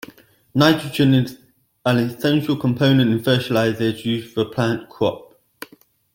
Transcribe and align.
Nitrogen 0.55 1.13
is 1.13 1.37
an 1.85 1.97
essential 1.97 2.55
component 2.57 3.01
in 3.11 3.21
fertilizers 3.21 4.03
used 4.03 4.33
for 4.33 4.45
plant 4.45 4.89
crops. 4.89 5.35